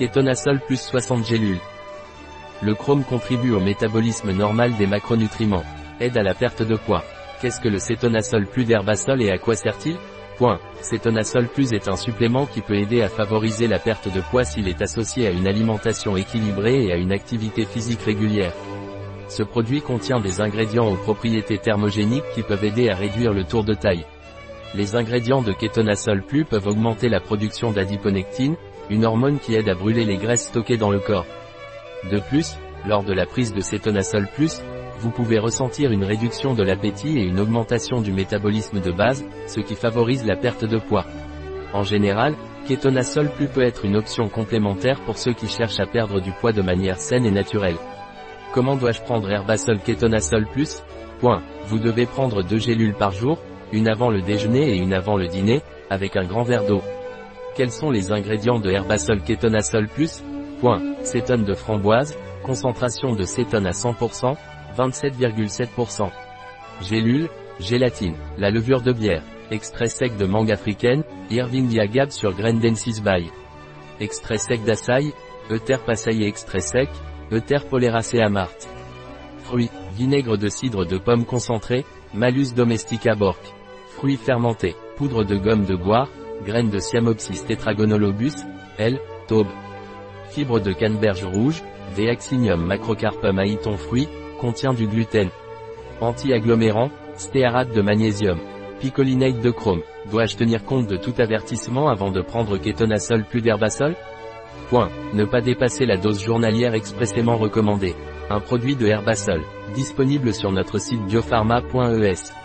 [0.00, 1.60] Kétonasol plus 60 gélules.
[2.62, 5.62] Le chrome contribue au métabolisme normal des macronutriments.
[6.00, 7.04] Aide à la perte de poids.
[7.42, 9.98] Qu'est-ce que le cétonasol plus d'herbasol et à quoi sert-il?
[10.38, 10.58] Point.
[10.80, 14.68] Cétonasol plus est un supplément qui peut aider à favoriser la perte de poids s'il
[14.68, 18.54] est associé à une alimentation équilibrée et à une activité physique régulière.
[19.28, 23.64] Ce produit contient des ingrédients aux propriétés thermogéniques qui peuvent aider à réduire le tour
[23.64, 24.06] de taille.
[24.74, 28.56] Les ingrédients de kétonasol plus peuvent augmenter la production d'adiponectine,
[28.90, 31.26] une hormone qui aide à brûler les graisses stockées dans le corps.
[32.10, 34.60] De plus, lors de la prise de cétonasol plus,
[34.98, 39.60] vous pouvez ressentir une réduction de l'appétit et une augmentation du métabolisme de base, ce
[39.60, 41.06] qui favorise la perte de poids.
[41.72, 42.34] En général,
[42.66, 46.52] kétonasol plus peut être une option complémentaire pour ceux qui cherchent à perdre du poids
[46.52, 47.76] de manière saine et naturelle.
[48.52, 50.82] Comment dois-je prendre Herbasol Kétonasol Plus?
[51.20, 51.42] Point.
[51.66, 53.38] Vous devez prendre deux gélules par jour,
[53.72, 56.82] une avant le déjeuner et une avant le dîner, avec un grand verre d'eau.
[57.56, 60.22] Quels sont les ingrédients de Herbasol Kétonasol Plus?
[60.60, 60.80] Point.
[61.02, 64.36] Cétone de framboise, concentration de cétone à 100%,
[64.76, 66.10] 27,7%.
[66.82, 73.00] Gélule, gélatine, la levure de bière, extrait sec de mangue africaine, Irving Gab sur Densis
[73.02, 73.30] by.
[73.98, 75.12] Extrait sec d'açaï,
[75.50, 76.88] Euter passaillé extrait sec,
[77.32, 78.68] Euter poleracea mart.
[79.42, 83.42] Fruits, vinaigre de cidre de pomme concentré, Malus domestica bork.
[83.96, 86.08] Fruits fermentés, poudre de gomme de goire,
[86.44, 88.34] graines de Siamopsis tetragonolobus,
[88.78, 89.48] L, taube.
[90.30, 91.62] Fibre de canneberge rouge,
[91.96, 94.08] Deaxinium macrocarpum aïton fruit,
[94.40, 95.28] contient du gluten.
[96.00, 98.38] Anti-agglomérant, stéarate de magnésium.
[98.80, 99.82] Picolinate de chrome.
[100.10, 103.94] Dois-je tenir compte de tout avertissement avant de prendre kétonasol plus d'herbasol?
[104.70, 104.88] Point.
[105.12, 107.94] Ne pas dépasser la dose journalière expressément recommandée.
[108.30, 109.42] Un produit de Herbasol.
[109.74, 112.39] Disponible sur notre site biopharma.es.